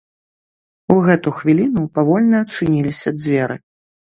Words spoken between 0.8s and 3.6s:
У гэту хвіліну павольна адчыніліся дзверы.